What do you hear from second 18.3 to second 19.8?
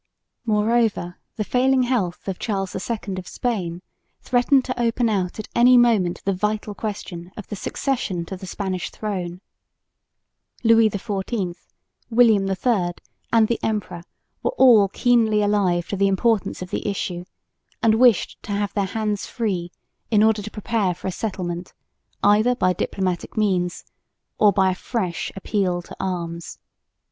to have their hands free